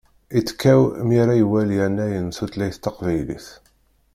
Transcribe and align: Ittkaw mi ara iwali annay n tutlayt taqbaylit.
Ittkaw 0.39 0.81
mi 1.07 1.15
ara 1.23 1.33
iwali 1.41 1.77
annay 1.85 2.13
n 2.19 2.27
tutlayt 2.35 2.77
taqbaylit. 2.83 3.47